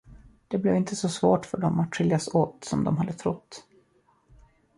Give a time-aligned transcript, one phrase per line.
[0.47, 3.63] Det blev inte så svårt för dem att skiljas åt som de hade trott.